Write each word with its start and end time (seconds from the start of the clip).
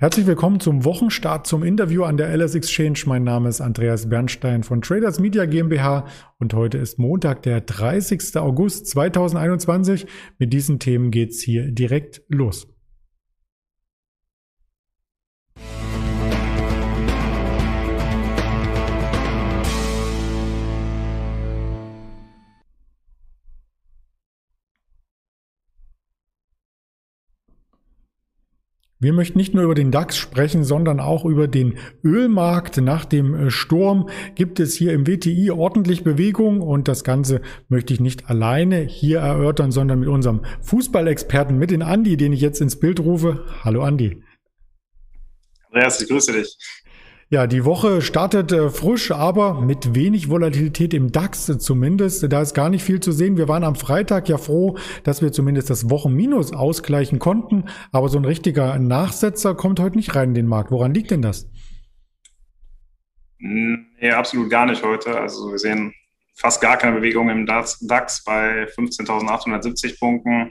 Herzlich 0.00 0.28
willkommen 0.28 0.60
zum 0.60 0.84
Wochenstart 0.84 1.48
zum 1.48 1.64
Interview 1.64 2.04
an 2.04 2.16
der 2.16 2.28
LS 2.28 2.54
Exchange. 2.54 3.00
Mein 3.06 3.24
Name 3.24 3.48
ist 3.48 3.60
Andreas 3.60 4.08
Bernstein 4.08 4.62
von 4.62 4.80
Traders 4.80 5.18
Media 5.18 5.44
GmbH 5.44 6.06
und 6.38 6.54
heute 6.54 6.78
ist 6.78 7.00
Montag, 7.00 7.42
der 7.42 7.62
30. 7.62 8.36
August 8.36 8.86
2021. 8.86 10.06
Mit 10.38 10.52
diesen 10.52 10.78
Themen 10.78 11.10
geht's 11.10 11.40
hier 11.42 11.72
direkt 11.72 12.22
los. 12.28 12.68
Wir 29.00 29.12
möchten 29.12 29.38
nicht 29.38 29.54
nur 29.54 29.62
über 29.62 29.76
den 29.76 29.92
DAX 29.92 30.16
sprechen, 30.16 30.64
sondern 30.64 30.98
auch 30.98 31.24
über 31.24 31.46
den 31.46 31.78
Ölmarkt. 32.02 32.78
Nach 32.78 33.04
dem 33.04 33.32
äh, 33.32 33.50
Sturm 33.52 34.08
gibt 34.34 34.58
es 34.58 34.74
hier 34.74 34.92
im 34.92 35.06
WTI 35.06 35.52
ordentlich 35.52 36.02
Bewegung 36.02 36.60
und 36.60 36.88
das 36.88 37.04
Ganze 37.04 37.40
möchte 37.68 37.94
ich 37.94 38.00
nicht 38.00 38.28
alleine 38.28 38.80
hier 38.80 39.20
erörtern, 39.20 39.70
sondern 39.70 40.00
mit 40.00 40.08
unserem 40.08 40.40
Fußballexperten, 40.62 41.56
mit 41.56 41.70
den 41.70 41.82
Andi, 41.82 42.16
den 42.16 42.32
ich 42.32 42.40
jetzt 42.40 42.60
ins 42.60 42.80
Bild 42.80 42.98
rufe. 42.98 43.46
Hallo 43.62 43.84
Andi. 43.84 44.20
Andreas, 45.70 46.02
ich 46.02 46.08
grüße 46.08 46.32
dich. 46.32 46.58
Ja, 47.30 47.46
die 47.46 47.66
Woche 47.66 48.00
startet 48.00 48.52
äh, 48.52 48.70
frisch, 48.70 49.10
aber 49.10 49.60
mit 49.60 49.94
wenig 49.94 50.30
Volatilität 50.30 50.94
im 50.94 51.12
DAX 51.12 51.44
zumindest. 51.58 52.32
Da 52.32 52.40
ist 52.40 52.54
gar 52.54 52.70
nicht 52.70 52.82
viel 52.82 53.00
zu 53.00 53.12
sehen. 53.12 53.36
Wir 53.36 53.48
waren 53.48 53.64
am 53.64 53.74
Freitag 53.74 54.30
ja 54.30 54.38
froh, 54.38 54.78
dass 55.04 55.20
wir 55.20 55.30
zumindest 55.30 55.68
das 55.68 55.90
Wochenminus 55.90 56.54
ausgleichen 56.54 57.18
konnten. 57.18 57.66
Aber 57.92 58.08
so 58.08 58.16
ein 58.16 58.24
richtiger 58.24 58.78
Nachsetzer 58.78 59.54
kommt 59.54 59.78
heute 59.78 59.96
nicht 59.96 60.14
rein 60.16 60.30
in 60.30 60.34
den 60.36 60.46
Markt. 60.46 60.70
Woran 60.70 60.94
liegt 60.94 61.10
denn 61.10 61.20
das? 61.20 61.50
Nee, 63.40 64.10
absolut 64.10 64.48
gar 64.48 64.64
nicht 64.64 64.82
heute. 64.82 65.20
Also 65.20 65.50
wir 65.50 65.58
sehen 65.58 65.92
fast 66.34 66.62
gar 66.62 66.78
keine 66.78 66.96
Bewegung 66.96 67.28
im 67.28 67.44
DAX 67.44 68.24
bei 68.24 68.64
15.870 68.68 69.98
Punkten. 69.98 70.50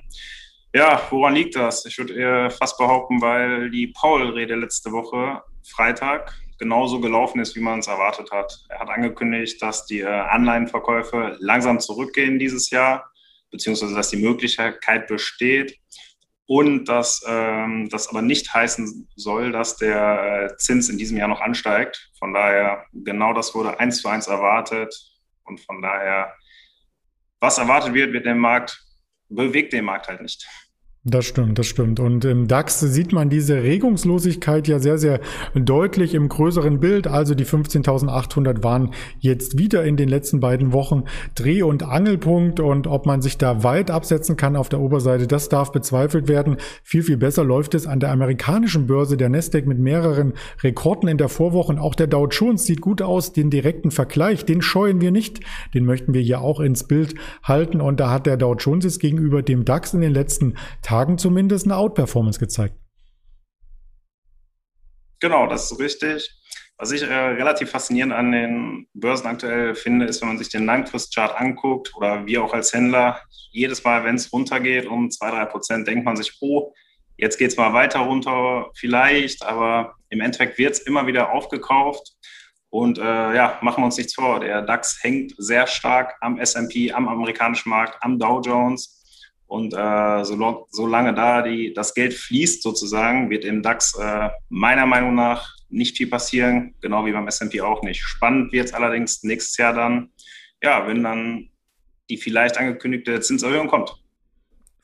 Ja, 0.76 1.02
woran 1.10 1.34
liegt 1.34 1.56
das? 1.56 1.88
Ich 1.88 1.98
würde 1.98 2.52
fast 2.52 2.78
behaupten, 2.78 3.20
weil 3.20 3.72
die 3.72 3.88
Paul-Rede 3.88 4.54
letzte 4.54 4.92
Woche, 4.92 5.42
Freitag, 5.64 6.36
genauso 6.58 7.00
gelaufen 7.00 7.40
ist, 7.40 7.56
wie 7.56 7.62
man 7.62 7.80
es 7.80 7.88
erwartet 7.88 8.32
hat. 8.32 8.66
Er 8.70 8.80
hat 8.80 8.90
angekündigt, 8.90 9.62
dass 9.62 9.86
die 9.86 10.02
äh, 10.02 10.08
Anleihenverkäufe 10.08 11.38
langsam 11.40 11.80
zurückgehen 11.80 12.40
dieses 12.40 12.70
Jahr, 12.70 13.12
beziehungsweise 13.52 13.96
dass 13.96 14.10
die 14.10 14.18
Möglichkeit 14.18 15.08
besteht 15.08 15.80
und 16.48 16.86
dass 16.86 17.24
ähm, 17.28 17.90
das 17.90 18.08
aber 18.08 18.22
nicht 18.22 18.54
heißen 18.54 19.10
soll, 19.16 19.52
dass 19.52 19.78
der 19.78 20.50
äh, 20.52 20.58
Zins 20.58 20.90
in 20.90 20.98
diesem 20.98 21.18
Jahr 21.18 21.28
noch 21.28 21.42
ansteigt. 21.42 22.10
Von 22.18 22.34
daher, 22.34 22.86
genau 22.94 23.34
das 23.34 23.54
wurde 23.54 23.80
eins 23.80 24.02
zu 24.02 24.08
eins 24.08 24.28
erwartet 24.28 24.94
und 25.44 25.60
von 25.60 25.82
daher, 25.82 26.34
was 27.40 27.58
erwartet 27.58 27.94
wird, 27.94 28.14
wird 28.14 28.26
der 28.26 28.36
Markt, 28.36 28.82
bewegt 29.30 29.74
den 29.74 29.86
Markt 29.86 30.08
halt 30.08 30.22
nicht. 30.22 30.48
Das 31.10 31.24
stimmt, 31.24 31.58
das 31.58 31.68
stimmt. 31.68 32.02
Und 32.02 32.26
im 32.26 32.50
DAX 32.50 32.82
sieht 32.82 33.14
man 33.14 33.30
diese 33.30 33.64
Regungslosigkeit 33.64 34.68
ja 34.68 34.78
sehr, 34.78 34.98
sehr 34.98 35.22
deutlich 35.56 36.14
im 36.14 36.28
größeren 36.28 36.82
Bild. 36.82 37.08
Also 37.08 37.34
die 37.34 37.46
15.800 37.46 38.62
waren 38.62 38.92
jetzt 39.20 39.58
wieder 39.58 39.86
in 39.86 39.96
den 39.96 40.10
letzten 40.10 40.42
beiden 40.42 40.74
Wochen 40.74 41.06
Dreh- 41.34 41.62
und 41.62 41.84
Angelpunkt. 41.84 42.60
Und 42.60 42.88
ob 42.88 43.06
man 43.06 43.22
sich 43.22 43.38
da 43.38 43.64
weit 43.64 43.90
absetzen 43.90 44.36
kann 44.36 44.58
auf 44.58 44.68
der 44.68 44.82
Oberseite, 44.82 45.28
das 45.28 45.48
darf 45.48 45.72
bezweifelt 45.72 46.28
werden. 46.28 46.58
Viel, 46.84 47.04
viel 47.04 47.16
besser 47.16 47.46
läuft 47.46 47.74
es 47.74 47.88
an 47.88 48.02
der 48.02 48.12
amerikanischen 48.12 48.86
Börse, 48.86 49.16
der 49.16 49.30
Nasdaq 49.30 49.66
mit 49.66 49.80
mehreren 49.80 50.34
Rekorden 50.62 51.08
in 51.08 51.18
der 51.18 51.30
Vorwoche. 51.30 51.72
Und 51.72 51.80
auch 51.80 51.96
der 51.96 52.08
Dow 52.08 52.28
Jones 52.28 52.66
sieht 52.66 52.82
gut 52.82 53.02
aus. 53.02 53.32
Den 53.32 53.50
direkten 53.50 53.92
Vergleich, 53.92 54.44
den 54.44 54.62
scheuen 54.62 55.00
wir 55.00 55.12
nicht. 55.12 55.40
Den 55.74 55.86
möchten 55.86 56.14
wir 56.14 56.22
hier 56.22 56.42
auch 56.42 56.60
ins 56.60 56.84
Bild 56.84 57.16
halten. 57.44 57.80
Und 57.80 58.02
da 58.02 58.10
hat 58.10 58.26
der 58.26 58.36
Dow 58.36 58.56
Jones 58.56 58.84
jetzt 58.84 59.00
gegenüber 59.00 59.42
dem 59.42 59.64
DAX 59.64 59.94
in 59.94 60.02
den 60.02 60.12
letzten 60.12 60.56
Tagen 60.82 60.97
Tagen 60.98 61.20
zumindest 61.20 61.66
eine 61.66 61.78
Outperformance 61.78 62.40
gezeigt. 62.40 62.76
Genau, 65.20 65.46
das 65.46 65.72
ist 65.72 65.80
richtig. 65.80 66.32
Was 66.80 66.92
ich 66.92 67.04
äh, 67.04 67.14
relativ 67.14 67.70
faszinierend 67.70 68.14
an 68.14 68.32
den 68.32 68.88
Börsen 68.96 69.28
aktuell 69.28 69.76
finde, 69.76 70.08
ist, 70.08 70.22
wenn 70.22 70.30
man 70.30 70.40
sich 70.40 70.50
den 70.50 70.66
Langfristchart 70.66 71.40
anguckt 71.40 71.96
oder 71.96 72.26
wie 72.26 72.40
auch 72.40 72.52
als 72.52 72.74
Händler, 72.74 73.22
jedes 73.52 73.84
Mal, 73.84 74.04
wenn 74.06 74.16
es 74.16 74.34
runtergeht 74.34 74.88
um 74.88 75.12
zwei, 75.12 75.30
drei 75.30 75.46
Prozent, 75.46 75.88
denkt 75.88 76.04
man 76.04 76.16
sich, 76.16 76.36
oh, 76.42 76.74
jetzt 77.16 77.38
geht 77.38 77.52
es 77.52 77.58
mal 77.58 77.74
weiter 77.74 78.00
runter, 78.00 78.72
vielleicht, 78.76 79.44
aber 79.44 79.96
im 80.10 80.22
Endeffekt 80.22 80.58
wird 80.58 80.74
es 80.74 80.80
immer 80.80 81.06
wieder 81.06 81.32
aufgekauft. 81.32 82.16
Und 82.70 82.98
äh, 82.98 83.36
ja, 83.36 83.60
machen 83.62 83.82
wir 83.82 83.86
uns 83.86 83.98
nichts 83.98 84.16
vor, 84.16 84.40
der 84.40 84.64
DAX 84.64 84.98
hängt 85.04 85.34
sehr 85.38 85.68
stark 85.68 86.16
am 86.22 86.40
SP, 86.42 86.90
am 86.92 87.08
amerikanischen 87.08 87.70
Markt, 87.70 87.98
am 88.02 88.18
Dow 88.18 88.42
Jones. 88.42 88.98
Und 89.48 89.74
äh, 89.74 90.24
so, 90.26 90.68
solange 90.72 91.14
da 91.14 91.42
die, 91.42 91.74
das 91.74 91.94
Geld 91.94 92.14
fließt 92.14 92.62
sozusagen, 92.62 93.30
wird 93.30 93.46
im 93.46 93.64
DAX 93.64 93.98
äh, 93.98 94.30
meiner 94.50 94.86
Meinung 94.86 95.16
nach 95.16 95.56
nicht 95.70 95.98
viel 95.98 96.08
passieren, 96.08 96.76
genau 96.82 97.06
wie 97.06 97.12
beim 97.12 97.28
S&P 97.28 97.62
auch 97.62 97.82
nicht. 97.82 98.02
Spannend 98.02 98.52
wird 98.52 98.68
es 98.68 98.74
allerdings 98.74 99.24
nächstes 99.24 99.58
Jahr 99.58 99.74
dann, 99.74 100.10
ja, 100.62 100.86
wenn 100.88 101.04
dann 101.04 101.50
die 102.10 102.18
vielleicht 102.18 102.58
angekündigte 102.58 103.20
Zinserhöhung 103.20 103.68
kommt. 103.68 103.96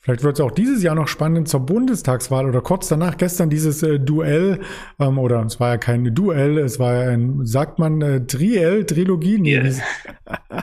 Vielleicht 0.04 0.22
wird 0.22 0.38
es 0.38 0.44
auch 0.44 0.50
dieses 0.50 0.82
Jahr 0.82 0.94
noch 0.94 1.08
spannend 1.08 1.48
zur 1.48 1.60
Bundestagswahl 1.60 2.44
oder 2.44 2.60
kurz 2.60 2.88
danach 2.88 3.16
gestern 3.16 3.48
dieses 3.48 3.82
äh, 3.82 3.98
Duell, 3.98 4.60
ähm, 5.00 5.18
oder 5.18 5.42
es 5.46 5.58
war 5.60 5.70
ja 5.70 5.76
kein 5.78 6.14
Duell, 6.14 6.58
es 6.58 6.78
war 6.78 6.92
ja 6.92 7.10
ein, 7.10 7.46
sagt 7.46 7.78
man, 7.78 8.02
äh, 8.02 8.26
Triell, 8.26 8.84
Trilogie? 8.84 9.38
Nee, 9.38 9.60
yeah. 9.60 9.72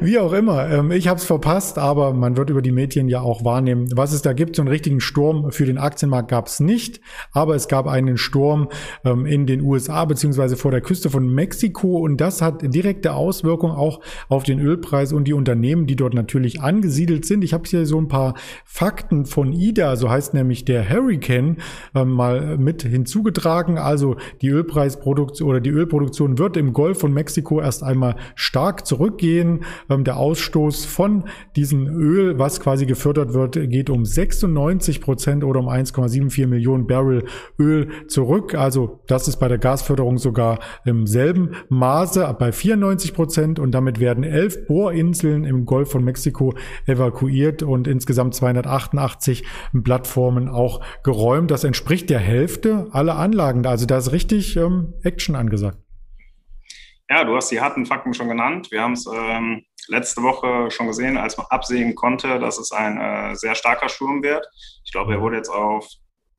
wie 0.00 0.18
auch 0.18 0.32
immer. 0.32 0.68
Ähm, 0.70 0.90
ich 0.90 1.08
habe 1.08 1.18
es 1.18 1.24
verpasst, 1.24 1.78
aber 1.78 2.12
man 2.12 2.36
wird 2.36 2.50
über 2.50 2.62
die 2.62 2.72
Medien 2.72 3.08
ja 3.08 3.20
auch 3.20 3.44
wahrnehmen, 3.44 3.88
was 3.94 4.12
es 4.12 4.22
da 4.22 4.32
gibt. 4.32 4.56
So 4.56 4.62
einen 4.62 4.68
richtigen 4.68 5.00
Sturm 5.00 5.50
für 5.52 5.66
den 5.66 5.78
Aktienmarkt 5.78 6.28
gab 6.28 6.46
es 6.46 6.60
nicht, 6.60 7.00
aber 7.32 7.54
es 7.54 7.68
gab 7.68 7.86
einen 7.86 8.16
Sturm 8.16 8.68
ähm, 9.04 9.26
in 9.26 9.46
den 9.46 9.60
USA 9.60 10.04
beziehungsweise 10.04 10.56
vor 10.56 10.70
der 10.70 10.80
Küste 10.80 11.10
von 11.10 11.28
Mexiko 11.28 11.98
und 11.98 12.20
das 12.20 12.42
hat 12.42 12.62
direkte 12.74 13.14
Auswirkungen 13.14 13.74
auch 13.74 14.00
auf 14.28 14.42
den 14.42 14.60
Ölpreis 14.60 15.12
und 15.12 15.24
die 15.24 15.32
Unternehmen, 15.32 15.86
die 15.86 15.96
dort 15.96 16.14
natürlich 16.14 16.60
angesiedelt 16.60 17.24
sind. 17.24 17.44
Ich 17.44 17.52
habe 17.52 17.64
hier 17.66 17.86
so 17.86 17.98
ein 18.00 18.08
paar 18.08 18.34
Fakten 18.64 19.26
von 19.26 19.52
Ida, 19.52 19.96
so 19.96 20.10
heißt 20.10 20.34
nämlich 20.34 20.64
der 20.64 20.88
Hurricane, 20.88 21.56
äh, 21.94 22.04
mal 22.04 22.58
mit 22.58 22.82
hinzugetragen. 22.82 23.78
Also 23.78 24.16
die 24.42 24.48
Ölpreisproduktion 24.48 25.48
oder 25.48 25.60
die 25.60 25.70
Ölproduktion 25.70 26.38
wird 26.38 26.56
im 26.56 26.72
Golf 26.72 26.98
von 26.98 27.12
Mexiko 27.12 27.60
erst 27.60 27.82
einmal 27.82 28.16
stark 28.34 28.86
zurückgehen. 28.86 29.60
Ähm, 29.88 30.04
der 30.04 30.18
Ausstoß 30.18 30.84
von 30.84 31.24
diesem 31.56 31.86
Öl, 31.86 32.38
was 32.38 32.60
quasi 32.60 32.86
gefördert 32.86 33.32
wird, 33.32 33.54
geht 33.70 33.90
um 33.90 34.04
96 34.04 35.00
Prozent 35.00 35.44
oder 35.44 35.60
um 35.60 35.68
1,74 35.68 36.46
Millionen 36.46 36.86
Barrel 36.86 37.24
Öl 37.58 37.88
zurück. 38.08 38.54
Also 38.54 39.00
das 39.06 39.28
ist 39.28 39.38
bei 39.38 39.48
der 39.48 39.58
Gasförderung 39.58 40.18
sogar 40.18 40.58
im 40.84 41.06
selben 41.06 41.52
Maße 41.68 42.36
bei 42.38 42.52
94 42.52 43.14
Prozent 43.14 43.58
und 43.58 43.72
damit 43.72 43.98
werden 43.98 44.24
elf 44.24 44.66
Bohrinseln 44.66 45.44
im 45.44 45.64
Golf 45.64 45.90
von 45.90 46.04
Mexiko 46.04 46.54
evakuiert 46.86 47.62
und 47.62 47.88
insgesamt 47.88 48.34
200 48.34 48.58
288 48.58 49.44
Plattformen 49.82 50.48
auch 50.48 50.84
geräumt. 51.02 51.50
Das 51.50 51.64
entspricht 51.64 52.10
der 52.10 52.18
Hälfte 52.18 52.88
aller 52.92 53.16
Anlagen. 53.16 53.66
Also 53.66 53.86
da 53.86 53.98
ist 53.98 54.12
richtig 54.12 54.56
ähm, 54.56 54.94
Action 55.02 55.34
angesagt. 55.34 55.78
Ja, 57.10 57.24
du 57.24 57.34
hast 57.34 57.50
die 57.50 57.60
harten 57.60 57.86
Fakten 57.86 58.12
schon 58.12 58.28
genannt. 58.28 58.70
Wir 58.70 58.82
haben 58.82 58.92
es 58.92 59.06
ähm, 59.06 59.64
letzte 59.88 60.22
Woche 60.22 60.70
schon 60.70 60.86
gesehen, 60.86 61.16
als 61.16 61.36
man 61.36 61.46
absehen 61.50 61.94
konnte, 61.94 62.38
dass 62.38 62.58
es 62.58 62.72
ein 62.72 62.98
äh, 62.98 63.34
sehr 63.34 63.54
starker 63.54 63.88
Sturm 63.88 64.22
wird. 64.22 64.46
Ich 64.84 64.92
glaube, 64.92 65.14
er 65.14 65.20
wurde 65.20 65.36
jetzt 65.36 65.50
auf 65.50 65.88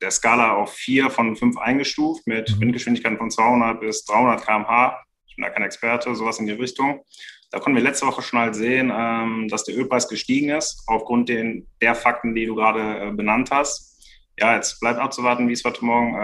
der 0.00 0.10
Skala 0.10 0.54
auf 0.54 0.72
vier 0.72 1.10
von 1.10 1.36
fünf 1.36 1.58
eingestuft 1.58 2.26
mit 2.26 2.50
mhm. 2.50 2.60
Windgeschwindigkeiten 2.60 3.18
von 3.18 3.30
200 3.30 3.80
bis 3.80 4.04
300 4.04 4.44
km/h. 4.44 5.04
Ich 5.26 5.36
bin 5.36 5.44
da 5.44 5.50
kein 5.50 5.62
Experte, 5.62 6.14
sowas 6.14 6.38
in 6.38 6.46
die 6.46 6.52
Richtung. 6.52 7.04
Da 7.50 7.58
konnten 7.58 7.76
wir 7.76 7.82
letzte 7.82 8.06
Woche 8.06 8.22
schon 8.22 8.38
halt 8.38 8.54
sehen, 8.54 8.92
ähm, 8.94 9.48
dass 9.48 9.64
der 9.64 9.76
Ölpreis 9.76 10.08
gestiegen 10.08 10.50
ist, 10.50 10.84
aufgrund 10.86 11.28
den, 11.28 11.66
der 11.82 11.94
Fakten, 11.94 12.34
die 12.34 12.46
du 12.46 12.54
gerade 12.54 13.08
äh, 13.08 13.10
benannt 13.10 13.50
hast. 13.50 13.90
Ja, 14.38 14.54
jetzt 14.54 14.80
bleibt 14.80 15.00
abzuwarten, 15.00 15.48
wie 15.48 15.52
es 15.52 15.64
heute 15.64 15.84
Morgen 15.84 16.14
äh, 16.14 16.18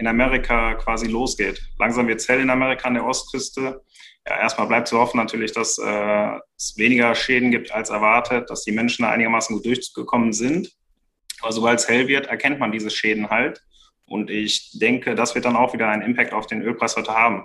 in 0.00 0.06
Amerika 0.06 0.74
quasi 0.74 1.06
losgeht. 1.06 1.60
Langsam 1.78 2.08
wird 2.08 2.20
es 2.20 2.28
hell 2.28 2.40
in 2.40 2.48
Amerika 2.48 2.88
an 2.88 2.94
der 2.94 3.04
Ostküste. 3.04 3.82
Ja, 4.26 4.38
erstmal 4.38 4.66
bleibt 4.66 4.88
zu 4.88 4.98
hoffen 4.98 5.18
natürlich, 5.18 5.52
dass 5.52 5.76
äh, 5.78 6.38
es 6.56 6.74
weniger 6.76 7.14
Schäden 7.14 7.50
gibt 7.50 7.70
als 7.70 7.90
erwartet, 7.90 8.48
dass 8.48 8.64
die 8.64 8.72
Menschen 8.72 9.02
da 9.02 9.10
einigermaßen 9.10 9.54
gut 9.54 9.66
durchgekommen 9.66 10.32
sind. 10.32 10.72
Aber 11.42 11.52
sobald 11.52 11.80
es 11.80 11.88
hell 11.88 12.08
wird, 12.08 12.26
erkennt 12.28 12.58
man 12.58 12.72
diese 12.72 12.90
Schäden 12.90 13.28
halt. 13.28 13.62
Und 14.06 14.30
ich 14.30 14.70
denke, 14.78 15.14
das 15.14 15.34
wird 15.34 15.44
dann 15.44 15.56
auch 15.56 15.74
wieder 15.74 15.88
einen 15.88 16.02
Impact 16.02 16.32
auf 16.32 16.46
den 16.46 16.62
Ölpreis 16.62 16.96
heute 16.96 17.14
haben. 17.14 17.44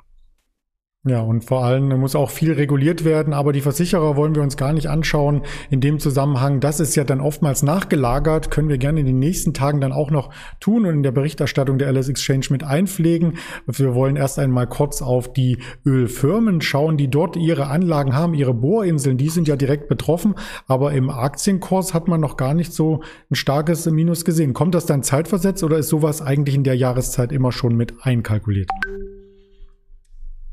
Ja, 1.08 1.22
und 1.22 1.46
vor 1.46 1.64
allem 1.64 1.90
muss 2.00 2.16
auch 2.16 2.32
viel 2.32 2.54
reguliert 2.54 3.06
werden, 3.06 3.32
aber 3.32 3.54
die 3.54 3.62
Versicherer 3.62 4.16
wollen 4.16 4.34
wir 4.34 4.42
uns 4.42 4.58
gar 4.58 4.74
nicht 4.74 4.88
anschauen 4.88 5.44
in 5.70 5.80
dem 5.80 6.00
Zusammenhang. 6.00 6.62
Das 6.62 6.80
ist 6.80 6.96
ja 6.96 7.04
dann 7.04 7.22
oftmals 7.22 7.62
nachgelagert, 7.62 8.50
können 8.50 8.70
wir 8.70 8.80
gerne 8.80 9.02
in 9.02 9.06
den 9.06 9.20
nächsten 9.20 9.54
Tagen 9.54 9.82
dann 9.82 9.92
auch 9.92 10.10
noch 10.10 10.32
tun 10.60 10.84
und 10.84 10.96
in 10.96 11.04
der 11.04 11.12
Berichterstattung 11.12 11.78
der 11.78 11.92
LS 11.92 12.10
Exchange 12.10 12.48
mit 12.50 12.64
einpflegen. 12.64 13.38
Wir 13.68 13.94
wollen 13.94 14.16
erst 14.16 14.40
einmal 14.40 14.66
kurz 14.66 15.04
auf 15.04 15.32
die 15.32 15.60
Ölfirmen 15.86 16.62
schauen, 16.62 16.98
die 16.98 17.08
dort 17.08 17.36
ihre 17.36 17.68
Anlagen 17.68 18.16
haben, 18.16 18.34
ihre 18.34 18.56
Bohrinseln, 18.56 19.20
die 19.20 19.30
sind 19.30 19.48
ja 19.48 19.58
direkt 19.58 19.88
betroffen, 19.88 20.34
aber 20.66 20.94
im 20.94 21.12
Aktienkurs 21.12 21.94
hat 21.94 22.08
man 22.08 22.20
noch 22.20 22.36
gar 22.36 22.56
nicht 22.56 22.74
so 22.74 23.04
ein 23.30 23.36
starkes 23.36 23.86
Minus 23.86 24.26
gesehen. 24.26 24.54
Kommt 24.54 24.74
das 24.74 24.88
dann 24.88 25.04
zeitversetzt 25.04 25.64
oder 25.64 25.78
ist 25.78 25.90
sowas 25.90 26.24
eigentlich 26.24 26.56
in 26.56 26.64
der 26.64 26.76
Jahreszeit 26.76 27.32
immer 27.32 27.52
schon 27.52 27.76
mit 27.76 27.94
einkalkuliert? 28.02 28.72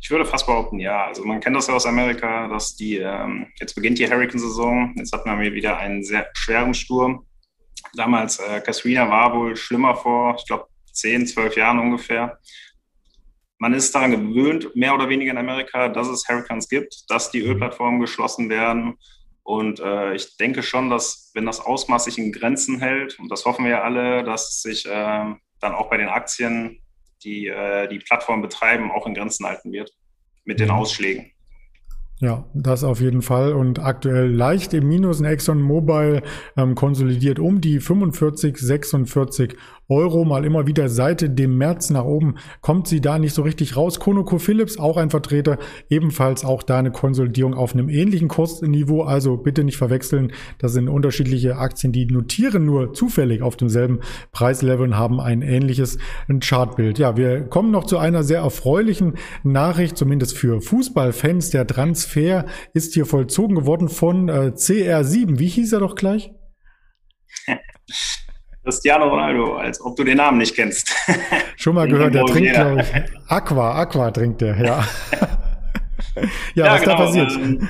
Ich 0.02 0.10
würde 0.10 0.24
fast 0.24 0.46
behaupten, 0.46 0.80
ja. 0.80 1.06
Also 1.06 1.24
man 1.24 1.38
kennt 1.38 1.54
das 1.54 1.68
ja 1.68 1.74
aus 1.74 1.86
Amerika, 1.86 2.48
dass 2.48 2.74
die, 2.74 2.96
ähm, 2.96 3.46
jetzt 3.60 3.74
beginnt 3.74 4.00
die 4.00 4.10
Hurricane-Saison, 4.10 4.94
jetzt 4.96 5.12
hatten 5.12 5.40
wir 5.40 5.52
wieder 5.52 5.78
einen 5.78 6.02
sehr 6.02 6.28
schweren 6.34 6.74
Sturm. 6.74 7.24
Damals, 7.94 8.40
äh, 8.40 8.60
Katrina 8.60 9.08
war 9.08 9.32
wohl 9.32 9.54
schlimmer 9.54 9.94
vor, 9.94 10.34
ich 10.36 10.46
glaube, 10.46 10.66
10, 10.92 11.28
12 11.28 11.56
Jahren 11.56 11.78
ungefähr. 11.78 12.36
Man 13.58 13.74
ist 13.74 13.94
daran 13.94 14.10
gewöhnt, 14.10 14.74
mehr 14.74 14.92
oder 14.92 15.08
weniger 15.08 15.30
in 15.30 15.38
Amerika, 15.38 15.88
dass 15.88 16.08
es 16.08 16.28
Hurricanes 16.28 16.68
gibt, 16.68 17.04
dass 17.08 17.30
die 17.30 17.40
Ölplattformen 17.40 18.00
geschlossen 18.00 18.50
werden. 18.50 18.98
Und 19.44 19.78
äh, 19.78 20.14
ich 20.14 20.36
denke 20.36 20.64
schon, 20.64 20.90
dass 20.90 21.30
wenn 21.34 21.46
das 21.46 21.60
Ausmaß 21.60 22.06
sich 22.06 22.18
in 22.18 22.32
Grenzen 22.32 22.80
hält, 22.80 23.20
und 23.20 23.30
das 23.30 23.44
hoffen 23.44 23.64
wir 23.64 23.72
ja 23.72 23.82
alle, 23.82 24.24
dass 24.24 24.62
sich 24.62 24.84
äh, 24.84 24.90
dann 25.60 25.74
auch 25.74 25.88
bei 25.90 25.96
den 25.96 26.08
Aktien 26.08 26.80
die 27.24 27.46
äh, 27.46 27.88
die 27.88 27.98
Plattform 27.98 28.42
betreiben, 28.42 28.90
auch 28.90 29.06
in 29.06 29.14
Grenzen 29.14 29.46
halten 29.46 29.72
wird 29.72 29.92
mit 30.44 30.60
den 30.60 30.68
mhm. 30.68 30.74
Ausschlägen. 30.74 31.31
Ja, 32.22 32.44
das 32.54 32.84
auf 32.84 33.00
jeden 33.00 33.20
Fall. 33.20 33.52
Und 33.52 33.80
aktuell 33.80 34.30
leicht 34.30 34.74
im 34.74 34.86
Minus. 34.88 35.18
Ein 35.18 35.24
Exxon 35.24 35.60
Mobile 35.60 36.22
ähm, 36.56 36.76
konsolidiert 36.76 37.40
um 37.40 37.60
die 37.60 37.80
45, 37.80 38.58
46 38.58 39.56
Euro 39.88 40.24
mal 40.24 40.44
immer 40.44 40.68
wieder 40.68 40.88
seit 40.88 41.36
dem 41.38 41.58
März 41.58 41.90
nach 41.90 42.04
oben 42.04 42.36
kommt 42.60 42.86
sie 42.86 43.00
da 43.00 43.18
nicht 43.18 43.34
so 43.34 43.42
richtig 43.42 43.76
raus. 43.76 43.98
Conoco 43.98 44.38
Philips, 44.38 44.78
auch 44.78 44.96
ein 44.96 45.10
Vertreter, 45.10 45.58
ebenfalls 45.90 46.44
auch 46.44 46.62
da 46.62 46.78
eine 46.78 46.92
Konsolidierung 46.92 47.54
auf 47.54 47.74
einem 47.74 47.88
ähnlichen 47.88 48.28
Kursniveau. 48.28 49.02
Also 49.02 49.36
bitte 49.36 49.64
nicht 49.64 49.76
verwechseln. 49.76 50.32
Das 50.58 50.72
sind 50.72 50.88
unterschiedliche 50.88 51.56
Aktien, 51.56 51.92
die 51.92 52.06
notieren 52.06 52.64
nur 52.64 52.94
zufällig 52.94 53.42
auf 53.42 53.56
demselben 53.56 53.98
Preislevel 54.30 54.86
und 54.86 54.96
haben 54.96 55.20
ein 55.20 55.42
ähnliches 55.42 55.98
Chartbild. 56.40 57.00
Ja, 57.00 57.16
wir 57.16 57.42
kommen 57.42 57.72
noch 57.72 57.84
zu 57.84 57.98
einer 57.98 58.22
sehr 58.22 58.42
erfreulichen 58.42 59.14
Nachricht, 59.42 59.98
zumindest 59.98 60.38
für 60.38 60.60
Fußballfans. 60.60 61.50
Der 61.50 61.66
Transfer 61.66 62.11
ist 62.74 62.94
hier 62.94 63.06
vollzogen 63.06 63.56
geworden 63.56 63.88
von 63.88 64.28
äh, 64.28 64.52
CR7. 64.54 65.38
Wie 65.38 65.48
hieß 65.48 65.72
er 65.72 65.80
doch 65.80 65.94
gleich? 65.94 66.32
Cristiano 68.64 69.08
Ronaldo, 69.08 69.56
als 69.56 69.80
ob 69.80 69.96
du 69.96 70.04
den 70.04 70.18
Namen 70.18 70.38
nicht 70.38 70.54
kennst. 70.54 70.94
Schon 71.56 71.74
mal 71.74 71.88
gehört, 71.88 72.14
der 72.14 72.24
trinkt, 72.26 72.54
glaube 72.54 72.82
ich. 72.82 73.20
Aqua, 73.28 73.80
Aqua 73.80 74.10
trinkt 74.10 74.40
der, 74.40 74.56
ja. 74.56 74.88
ja, 76.14 76.24
ja, 76.54 76.72
was 76.72 76.82
genau, 76.82 76.96
da 76.96 77.04
passiert. 77.04 77.32
Ähm, 77.32 77.68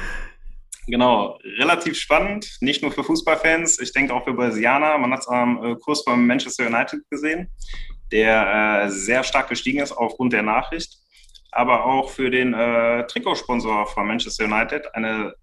genau, 0.86 1.38
relativ 1.58 1.96
spannend, 1.96 2.58
nicht 2.60 2.82
nur 2.82 2.92
für 2.92 3.04
Fußballfans, 3.04 3.80
ich 3.80 3.92
denke 3.92 4.12
auch 4.12 4.24
für 4.24 4.34
Brasilianer. 4.34 4.98
Man 4.98 5.12
hat 5.12 5.20
es 5.20 5.28
am 5.28 5.64
äh, 5.64 5.76
Kurs 5.76 6.02
von 6.02 6.26
Manchester 6.26 6.66
United 6.66 7.00
gesehen, 7.08 7.48
der 8.10 8.84
äh, 8.84 8.90
sehr 8.90 9.24
stark 9.24 9.48
gestiegen 9.48 9.80
ist 9.80 9.92
aufgrund 9.92 10.34
der 10.34 10.42
Nachricht, 10.42 10.98
aber 11.52 11.84
auch 11.84 12.10
für 12.10 12.31
den 12.31 12.54
äh, 12.54 13.06
Trikotsponsor 13.06 13.87
von 13.87 14.06
Manchester 14.06 14.46
United 14.46 14.94
eine 14.94 15.34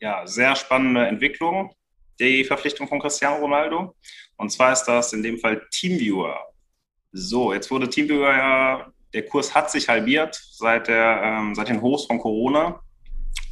ja, 0.00 0.26
sehr 0.26 0.56
spannende 0.56 1.06
Entwicklung, 1.06 1.74
die 2.18 2.44
Verpflichtung 2.44 2.88
von 2.88 2.98
Cristiano 2.98 3.36
Ronaldo. 3.36 3.94
Und 4.36 4.50
zwar 4.50 4.72
ist 4.72 4.84
das 4.84 5.12
in 5.12 5.22
dem 5.22 5.38
Fall 5.38 5.62
Teamviewer. 5.70 6.38
So, 7.12 7.52
jetzt 7.52 7.70
wurde 7.70 7.88
Teamviewer 7.88 8.36
ja, 8.36 8.92
der 9.12 9.26
Kurs 9.26 9.54
hat 9.54 9.70
sich 9.70 9.88
halbiert 9.88 10.40
seit, 10.52 10.88
der, 10.88 11.20
ähm, 11.22 11.54
seit 11.54 11.68
den 11.68 11.82
Hochs 11.82 12.06
von 12.06 12.18
Corona. 12.18 12.80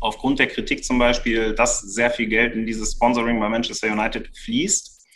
Aufgrund 0.00 0.38
der 0.38 0.46
Kritik 0.46 0.84
zum 0.84 0.98
Beispiel, 0.98 1.54
dass 1.54 1.80
sehr 1.80 2.10
viel 2.10 2.26
Geld 2.26 2.54
in 2.54 2.64
dieses 2.64 2.92
Sponsoring 2.92 3.38
bei 3.38 3.48
Manchester 3.48 3.92
United 3.92 4.34
fließt. 4.44 5.06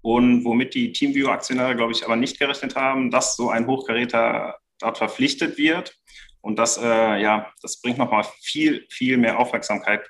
Und 0.00 0.44
womit 0.44 0.74
die 0.74 0.92
Teamviewer-Aktionäre, 0.92 1.76
glaube 1.76 1.92
ich, 1.92 2.04
aber 2.04 2.16
nicht 2.16 2.38
gerechnet 2.38 2.74
haben, 2.74 3.10
dass 3.10 3.36
so 3.36 3.50
ein 3.50 3.66
Hochkaräter 3.66 4.56
dort 4.78 4.98
verpflichtet 4.98 5.58
wird. 5.58 5.94
Und 6.40 6.58
das, 6.58 6.78
äh, 6.78 7.20
ja, 7.20 7.52
das 7.62 7.80
bringt 7.80 7.98
nochmal 7.98 8.24
viel, 8.40 8.86
viel 8.90 9.16
mehr 9.16 9.38
Aufmerksamkeit 9.38 10.02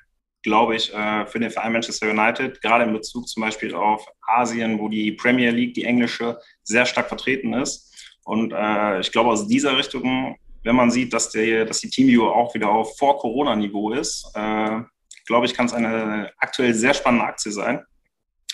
glaube 0.43 0.77
ich, 0.77 0.95
äh, 0.95 1.27
für 1.27 1.41
den 1.41 1.51
Verein 1.51 1.73
Manchester 1.73 2.11
United, 2.11 2.61
gerade 2.63 2.85
in 2.85 2.93
Bezug 2.93 3.29
zum 3.29 3.43
Beispiel 3.43 3.75
auf 3.75 4.07
Asien, 4.23 4.79
wo 4.79 4.89
die 4.89 5.13
Premier 5.13 5.51
League, 5.51 5.75
die 5.75 5.85
englische, 5.85 6.39
sehr 6.63 6.87
stark 6.87 7.09
vertreten 7.09 7.53
ist. 7.55 7.93
Und 8.25 8.53
äh, 8.53 9.01
ich 9.01 9.11
glaube, 9.11 9.31
aus 9.31 9.47
dieser 9.47 9.77
Richtung, 9.77 10.37
wenn 10.63 10.77
man 10.77 10.91
sieht, 10.91 11.13
dass, 11.13 11.31
der, 11.31 11.65
dass 11.65 11.81
die 11.81 11.91
Teamview 11.91 12.27
auch 12.27 12.55
wieder 12.55 12.69
auf 12.69 12.97
Vor-Corona-Niveau 12.99 13.93
ist, 13.93 14.31
äh, 14.35 14.81
glaube 15.27 15.47
ich, 15.47 15.55
kann 15.55 15.67
es 15.67 15.75
eine 15.75 16.31
aktuell 16.39 16.75
sehr 16.75 16.95
spannende 16.95 17.27
Aktie 17.27 17.53
sein. 17.53 17.85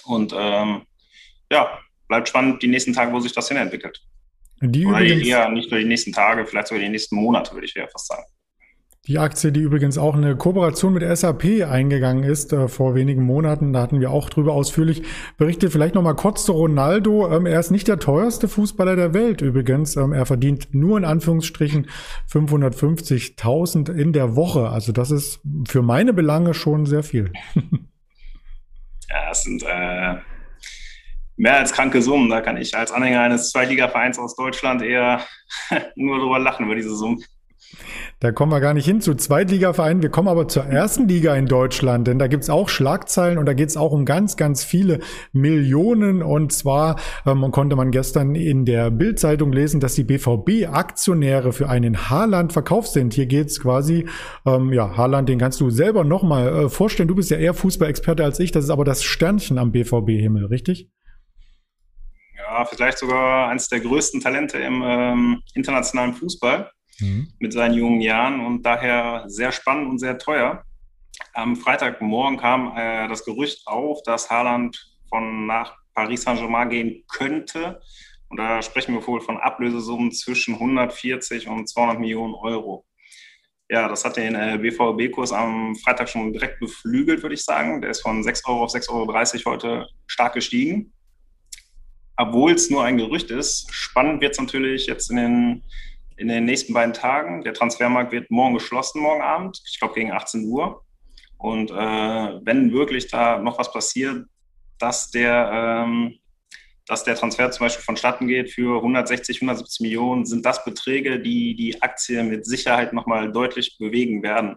Und 0.05 0.35
ähm, 0.37 0.83
ja, 1.51 1.79
bleibt 2.09 2.29
spannend 2.29 2.63
die 2.63 2.69
nächsten 2.69 2.93
Tage, 2.93 3.13
wo 3.13 3.21
sich 3.21 3.33
das 3.33 3.49
hin 3.49 3.57
entwickelt. 3.57 4.01
Die 4.71 4.87
Oder 4.87 5.03
eher 5.03 5.49
nicht 5.51 5.71
nur 5.71 5.81
die 5.81 5.87
nächsten 5.87 6.13
Tage, 6.13 6.47
vielleicht 6.47 6.69
sogar 6.69 6.83
die 6.83 6.89
nächsten 6.89 7.17
Monate, 7.17 7.53
würde 7.53 7.67
ich 7.67 7.75
ja 7.75 7.87
fast 7.87 8.09
sagen. 8.09 8.25
Die 9.07 9.19
Aktie, 9.19 9.53
die 9.53 9.61
übrigens 9.61 9.99
auch 9.99 10.15
eine 10.15 10.35
Kooperation 10.35 10.95
mit 10.95 11.03
SAP 11.19 11.63
eingegangen 11.69 12.25
ist 12.25 12.55
äh, 12.55 12.69
vor 12.69 12.95
wenigen 12.95 13.23
Monaten, 13.23 13.75
da 13.75 13.83
hatten 13.83 14.01
wir 14.01 14.11
auch 14.11 14.31
drüber 14.31 14.55
ausführlich 14.55 15.03
berichtet. 15.37 15.73
Vielleicht 15.73 15.95
noch 15.95 16.03
mal 16.03 16.15
kurz 16.15 16.47
zu 16.47 16.53
Ronaldo. 16.53 17.31
Ähm, 17.31 17.45
er 17.45 17.61
ist 17.61 17.71
nicht 17.71 17.87
der 17.87 17.99
teuerste 17.99 18.49
Fußballer 18.49 18.97
der 18.97 19.13
Welt 19.13 19.43
übrigens. 19.43 19.97
Ähm, 19.97 20.15
er 20.15 20.25
verdient 20.25 20.69
nur 20.73 20.97
in 20.97 21.05
Anführungsstrichen 21.05 21.91
550.000 22.33 23.93
in 23.93 24.15
der 24.15 24.37
Woche. 24.37 24.71
Also 24.71 24.93
das 24.93 25.11
ist 25.11 25.41
für 25.69 25.83
meine 25.83 26.15
Belange 26.15 26.55
schon 26.55 26.87
sehr 26.87 27.03
viel. 27.03 27.31
ja, 29.11 29.31
es 29.31 29.43
sind 29.43 29.65
äh, 29.65 30.15
mehr 31.37 31.59
als 31.59 31.73
kranke 31.73 32.03
Summen. 32.03 32.31
Da 32.31 32.41
kann 32.41 32.57
ich 32.57 32.77
als 32.77 32.93
Anhänger 32.93 33.21
eines 33.21 33.51
Zweitligavereins 33.51 34.19
aus 34.19 34.37
Deutschland 34.37 34.83
eher 34.83 35.25
nur 35.97 36.19
drüber 36.19 36.39
lachen 36.39 36.67
über 36.67 36.75
diese 36.75 36.95
Summen. 36.95 37.25
Da 38.21 38.33
kommen 38.33 38.53
wir 38.53 38.61
gar 38.61 38.75
nicht 38.75 38.87
hin 38.87 39.01
zu 39.01 39.15
Zweitligavereinen. 39.15 40.03
Wir 40.03 40.09
kommen 40.09 40.29
aber 40.29 40.49
zur 40.49 40.65
ersten 40.65 41.09
Liga 41.09 41.35
in 41.35 41.47
Deutschland, 41.47 42.07
denn 42.07 42.19
da 42.19 42.27
gibt's 42.27 42.49
auch 42.49 42.69
Schlagzeilen 42.69 43.39
und 43.39 43.47
da 43.47 43.53
geht's 43.53 43.77
auch 43.77 43.93
um 43.93 44.05
ganz, 44.05 44.37
ganz 44.37 44.65
viele 44.65 45.01
Millionen. 45.33 46.23
Und 46.23 46.53
zwar 46.53 46.97
ähm, 47.27 47.51
konnte 47.51 47.77
man 47.77 47.91
gestern 47.91 48.35
in 48.35 48.65
der 48.65 48.91
Bildzeitung 48.91 49.53
lesen, 49.53 49.81
dass 49.81 49.95
die 49.95 50.05
BVB-Aktionäre 50.05 51.53
für 51.53 51.69
einen 51.69 52.08
Haaland 52.08 52.53
verkauft 52.53 52.93
sind. 52.93 53.15
Hier 53.15 53.27
geht's 53.27 53.61
quasi, 53.61 54.06
ähm, 54.47 54.73
ja, 54.73 54.97
Haaland, 54.97 55.29
den 55.29 55.39
kannst 55.39 55.61
du 55.61 55.70
selber 55.70 56.05
nochmal 56.05 56.49
äh, 56.49 56.69
vorstellen. 56.69 57.08
Du 57.08 57.15
bist 57.15 57.31
ja 57.31 57.37
eher 57.37 57.55
Fußballexperte 57.55 58.25
als 58.25 58.41
ich. 58.41 58.53
Das 58.53 58.65
ist 58.65 58.70
aber 58.70 58.85
das 58.85 59.03
Sternchen 59.03 59.58
am 59.58 59.73
BVB-Himmel, 59.73 60.47
richtig? 60.47 60.91
Ja, 62.55 62.65
vielleicht 62.65 62.99
sogar 62.99 63.49
eines 63.49 63.69
der 63.69 63.81
größten 63.81 64.20
Talente 64.20 64.58
im 64.58 64.81
ähm, 64.87 65.43
internationalen 65.55 66.15
Fußball 66.15 66.70
mhm. 67.01 67.29
mit 67.41 67.53
seinen 67.53 67.75
jungen 67.75 68.01
Jahren 68.01 68.46
und 68.46 68.63
daher 68.63 69.25
sehr 69.27 69.51
spannend 69.51 69.91
und 69.91 69.99
sehr 69.99 70.19
teuer. 70.19 70.63
Am 71.32 71.56
Freitagmorgen 71.56 72.39
kam 72.39 72.77
äh, 72.77 73.08
das 73.08 73.25
Gerücht 73.25 73.67
auf, 73.67 74.05
dass 74.05 74.31
Haaland 74.31 74.81
von 75.08 75.46
nach 75.46 75.75
Paris 75.94 76.23
Saint-Germain 76.23 76.70
gehen 76.70 77.03
könnte. 77.08 77.81
Und 78.29 78.37
da 78.37 78.63
sprechen 78.63 78.94
wir 78.94 79.05
wohl 79.05 79.20
von 79.20 79.37
Ablösesummen 79.37 80.13
zwischen 80.13 80.55
140 80.55 81.49
und 81.49 81.69
200 81.69 81.99
Millionen 81.99 82.34
Euro. 82.34 82.87
Ja, 83.69 83.89
das 83.89 84.05
hat 84.05 84.17
den 84.17 84.37
äh, 84.37 84.58
BVB-Kurs 84.58 85.32
am 85.32 85.75
Freitag 85.75 86.08
schon 86.08 86.32
direkt 86.32 86.61
beflügelt, 86.61 87.23
würde 87.23 87.34
ich 87.34 87.44
sagen. 87.44 87.81
Der 87.81 87.91
ist 87.91 88.03
von 88.03 88.23
6 88.23 88.46
Euro 88.46 88.63
auf 88.63 88.73
6,30 88.73 89.44
Euro 89.44 89.51
heute 89.51 89.89
stark 90.06 90.34
gestiegen. 90.34 90.94
Obwohl 92.17 92.53
es 92.53 92.71
nur 92.71 92.85
ein 92.85 92.97
Gerücht 92.97 93.31
ist, 93.31 93.67
spannend 93.73 94.21
wird 94.21 94.33
es 94.33 94.41
natürlich 94.41 94.87
jetzt 94.87 95.11
in 95.11 95.17
den 95.17 95.63
in 96.17 96.29
den 96.29 96.44
nächsten 96.44 96.73
beiden 96.73 96.94
Tagen. 96.94 97.43
Der 97.43 97.55
Transfermarkt 97.55 98.13
wird 98.13 98.31
morgen 98.31 98.55
geschlossen, 98.55 99.01
morgen 99.01 99.23
Abend, 99.23 99.61
ich 99.67 99.79
glaube 99.79 99.94
gegen 99.94 100.13
18 100.13 100.49
Uhr. 100.49 100.85
Und 101.39 101.71
äh, 101.71 101.75
wenn 101.75 102.73
wirklich 102.73 103.09
da 103.09 103.39
noch 103.39 103.59
was 103.59 103.73
passiert, 103.73 104.27
dass 104.79 105.11
der, 105.11 105.85
ähm, 105.87 106.19
dass 106.87 107.05
der 107.05 107.17
Transfer 107.17 107.51
zum 107.51 107.67
Beispiel 107.67 107.85
vonstatten 107.85 108.29
geht 108.29 108.51
für 108.51 108.77
160, 108.77 109.39
170 109.39 109.81
Millionen, 109.81 110.25
sind 110.25 110.47
das 110.47 110.65
Beträge, 110.65 111.21
die 111.21 111.55
die 111.55 111.83
Aktie 111.83 112.23
mit 112.23 112.47
Sicherheit 112.47 112.93
nochmal 112.93 113.33
deutlich 113.33 113.77
bewegen 113.79 114.23
werden. 114.23 114.56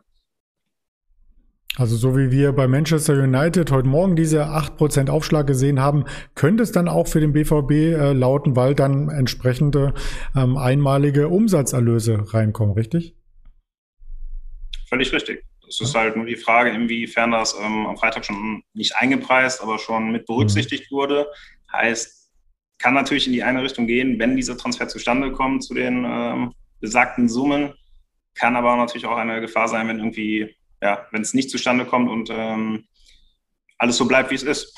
Also 1.77 1.95
so 1.95 2.17
wie 2.17 2.31
wir 2.31 2.53
bei 2.53 2.67
Manchester 2.67 3.13
United 3.13 3.71
heute 3.71 3.87
Morgen 3.87 4.15
diese 4.15 4.45
8% 4.47 5.09
Aufschlag 5.09 5.45
gesehen 5.45 5.79
haben, 5.79 6.05
könnte 6.35 6.63
es 6.63 6.71
dann 6.71 6.87
auch 6.87 7.07
für 7.07 7.19
den 7.19 7.33
BVB 7.33 7.71
äh, 7.71 8.13
lauten, 8.13 8.55
weil 8.55 8.73
dann 8.73 9.09
entsprechende 9.09 9.93
ähm, 10.35 10.57
einmalige 10.57 11.29
Umsatzerlöse 11.29 12.33
reinkommen, 12.33 12.73
richtig? 12.73 13.17
völlig 14.87 15.11
richtig. 15.13 15.43
Es 15.67 15.81
ist 15.81 15.95
halt 15.95 16.15
nur 16.15 16.25
die 16.25 16.37
Frage, 16.37 16.69
inwiefern 16.69 17.31
das 17.31 17.55
ähm, 17.59 17.87
am 17.87 17.97
Freitag 17.97 18.25
schon 18.25 18.63
nicht 18.73 18.95
eingepreist, 18.95 19.61
aber 19.61 19.79
schon 19.79 20.11
mit 20.11 20.25
berücksichtigt 20.25 20.91
mhm. 20.91 20.95
wurde. 20.95 21.27
Heißt, 21.71 22.31
kann 22.79 22.93
natürlich 22.93 23.27
in 23.27 23.33
die 23.33 23.43
eine 23.43 23.63
Richtung 23.63 23.85
gehen, 23.85 24.17
wenn 24.19 24.37
dieser 24.37 24.57
Transfer 24.57 24.87
zustande 24.87 25.31
kommt 25.31 25.63
zu 25.63 25.73
den 25.73 26.05
ähm, 26.05 26.53
besagten 26.79 27.27
Summen. 27.27 27.73
Kann 28.35 28.55
aber 28.55 28.77
natürlich 28.77 29.05
auch 29.05 29.17
eine 29.17 29.41
Gefahr 29.41 29.67
sein, 29.67 29.87
wenn 29.87 29.99
irgendwie, 29.99 30.55
ja, 30.81 31.05
wenn 31.11 31.21
es 31.21 31.33
nicht 31.33 31.49
zustande 31.49 31.85
kommt 31.85 32.09
und 32.09 32.29
ähm, 32.31 32.85
alles 33.77 33.97
so 33.97 34.07
bleibt, 34.07 34.31
wie 34.31 34.35
es 34.35 34.43
ist. 34.43 34.75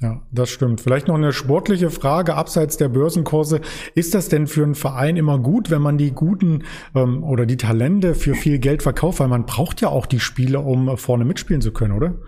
Ja, 0.00 0.26
das 0.32 0.50
stimmt. 0.50 0.80
Vielleicht 0.80 1.06
noch 1.06 1.14
eine 1.14 1.32
sportliche 1.32 1.88
Frage 1.88 2.34
abseits 2.34 2.76
der 2.76 2.88
Börsenkurse. 2.88 3.60
Ist 3.94 4.12
das 4.12 4.28
denn 4.28 4.48
für 4.48 4.64
einen 4.64 4.74
Verein 4.74 5.16
immer 5.16 5.38
gut, 5.38 5.70
wenn 5.70 5.82
man 5.82 5.98
die 5.98 6.10
guten 6.10 6.64
ähm, 6.96 7.22
oder 7.22 7.46
die 7.46 7.56
Talente 7.56 8.14
für 8.14 8.34
viel 8.34 8.58
Geld 8.58 8.82
verkauft? 8.82 9.20
Weil 9.20 9.28
man 9.28 9.46
braucht 9.46 9.80
ja 9.80 9.88
auch 9.88 10.06
die 10.06 10.20
Spieler, 10.20 10.64
um 10.64 10.98
vorne 10.98 11.24
mitspielen 11.24 11.62
zu 11.62 11.72
können, 11.72 11.92
oder? 11.92 12.18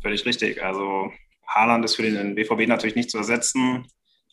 Völlig 0.00 0.24
richtig. 0.24 0.62
Also 0.62 1.10
Haaland 1.48 1.84
ist 1.84 1.96
für 1.96 2.02
den 2.02 2.36
BVB 2.36 2.68
natürlich 2.68 2.96
nicht 2.96 3.10
zu 3.10 3.18
ersetzen. 3.18 3.84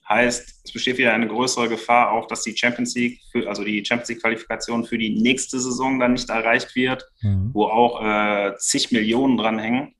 Heißt, 0.07 0.61
es 0.63 0.71
besteht 0.71 0.99
wieder 0.99 1.13
eine 1.13 1.27
größere 1.27 1.67
Gefahr 1.67 2.11
auch, 2.11 2.27
dass 2.27 2.43
die 2.43 2.55
Champions 2.55 2.93
League, 2.93 3.21
für, 3.31 3.47
also 3.49 3.63
die 3.63 3.83
Champions 3.83 4.09
League 4.09 4.21
Qualifikation 4.21 4.85
für 4.85 4.99
die 4.99 5.19
nächste 5.19 5.59
Saison 5.59 5.99
dann 5.99 6.13
nicht 6.13 6.29
erreicht 6.29 6.75
wird, 6.75 7.09
mhm. 7.21 7.49
wo 7.53 7.65
auch 7.65 8.03
äh, 8.03 8.55
zig 8.57 8.91
Millionen 8.91 9.37
dranhängen. 9.37 9.95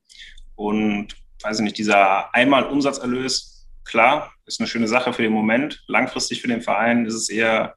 Und 0.56 1.16
weiß 1.42 1.60
ich 1.60 1.64
nicht, 1.64 1.78
dieser 1.78 2.34
einmal 2.36 2.66
Umsatzerlös, 2.66 3.68
klar, 3.84 4.32
ist 4.46 4.60
eine 4.60 4.68
schöne 4.68 4.88
Sache 4.88 5.12
für 5.12 5.24
den 5.24 5.34
Moment. 5.34 5.84
Langfristig 5.88 6.42
für 6.42 6.48
den 6.48 6.62
Verein 6.62 7.06
ist 7.06 7.16
es 7.16 7.30
eher, 7.30 7.76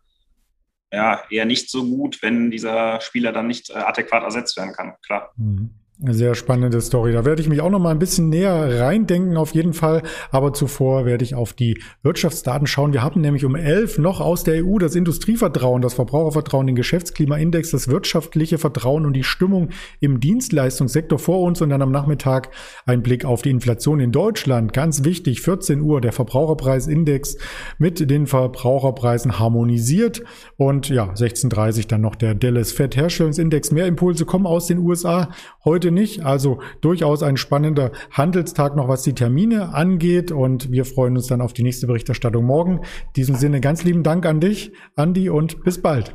ja, 0.92 1.22
eher 1.30 1.46
nicht 1.46 1.70
so 1.70 1.84
gut, 1.84 2.20
wenn 2.22 2.50
dieser 2.50 3.00
Spieler 3.00 3.32
dann 3.32 3.46
nicht 3.46 3.70
äh, 3.70 3.74
adäquat 3.74 4.22
ersetzt 4.22 4.56
werden 4.58 4.74
kann, 4.74 4.94
klar. 5.02 5.32
Mhm. 5.36 5.70
Sehr 6.00 6.36
spannende 6.36 6.80
Story. 6.80 7.12
Da 7.12 7.24
werde 7.24 7.42
ich 7.42 7.48
mich 7.48 7.60
auch 7.60 7.70
noch 7.70 7.80
mal 7.80 7.90
ein 7.90 7.98
bisschen 7.98 8.28
näher 8.28 8.80
reindenken, 8.80 9.36
auf 9.36 9.52
jeden 9.52 9.72
Fall. 9.72 10.04
Aber 10.30 10.52
zuvor 10.52 11.06
werde 11.06 11.24
ich 11.24 11.34
auf 11.34 11.54
die 11.54 11.82
Wirtschaftsdaten 12.04 12.68
schauen. 12.68 12.92
Wir 12.92 13.02
haben 13.02 13.20
nämlich 13.20 13.44
um 13.44 13.56
elf 13.56 13.98
noch 13.98 14.20
aus 14.20 14.44
der 14.44 14.64
EU 14.64 14.78
das 14.78 14.94
Industrievertrauen, 14.94 15.82
das 15.82 15.94
Verbrauchervertrauen, 15.94 16.68
den 16.68 16.76
Geschäftsklimaindex, 16.76 17.72
das 17.72 17.88
wirtschaftliche 17.88 18.58
Vertrauen 18.58 19.06
und 19.06 19.14
die 19.14 19.24
Stimmung 19.24 19.70
im 19.98 20.20
Dienstleistungssektor 20.20 21.18
vor 21.18 21.40
uns 21.40 21.60
und 21.62 21.70
dann 21.70 21.82
am 21.82 21.90
Nachmittag 21.90 22.50
ein 22.86 23.02
Blick 23.02 23.24
auf 23.24 23.42
die 23.42 23.50
Inflation 23.50 23.98
in 23.98 24.12
Deutschland. 24.12 24.72
Ganz 24.72 25.02
wichtig, 25.02 25.40
14 25.40 25.80
Uhr 25.80 26.00
der 26.00 26.12
Verbraucherpreisindex 26.12 27.38
mit 27.78 28.08
den 28.08 28.28
Verbraucherpreisen 28.28 29.40
harmonisiert 29.40 30.22
und 30.56 30.90
ja, 30.90 31.12
16.30 31.12 31.88
dann 31.88 32.02
noch 32.02 32.14
der 32.14 32.36
Dallas 32.36 32.70
Fed 32.70 32.94
Herstellungsindex. 32.94 33.72
Mehr 33.72 33.86
Impulse 33.86 34.26
kommen 34.26 34.46
aus 34.46 34.68
den 34.68 34.78
USA. 34.78 35.30
Heute 35.64 35.87
heute 35.88 35.92
nicht. 35.92 36.24
Also 36.24 36.60
durchaus 36.80 37.22
ein 37.22 37.36
spannender 37.36 37.92
Handelstag 38.10 38.76
noch, 38.76 38.88
was 38.88 39.02
die 39.02 39.14
Termine 39.14 39.74
angeht. 39.74 40.30
Und 40.30 40.70
wir 40.70 40.84
freuen 40.84 41.16
uns 41.16 41.26
dann 41.26 41.40
auf 41.40 41.52
die 41.52 41.62
nächste 41.62 41.86
Berichterstattung 41.86 42.44
morgen. 42.44 42.78
In 42.78 43.12
diesem 43.16 43.34
Sinne 43.34 43.60
ganz 43.60 43.84
lieben 43.84 44.02
Dank 44.02 44.26
an 44.26 44.40
dich, 44.40 44.72
Andi, 44.96 45.30
und 45.30 45.64
bis 45.64 45.80
bald. 45.80 46.14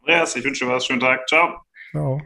Andreas, 0.00 0.34
ich 0.36 0.44
wünsche 0.44 0.64
dir 0.64 0.70
was. 0.70 0.86
Schönen 0.86 1.00
Tag. 1.00 1.28
Ciao. 1.28 1.60
Ciao. 1.90 2.20